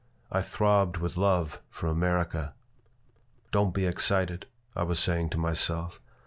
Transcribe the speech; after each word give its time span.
I 0.31 0.41
throbbed 0.41 0.97
with 0.97 1.15
love 1.15 1.61
for 1.69 1.85
America 1.85 2.55
"Don't 3.51 3.71
be 3.71 3.85
excited," 3.85 4.47
I 4.75 4.81
was 4.81 4.97
saying 4.99 5.29
to 5.29 5.37
myself. 5.37 6.01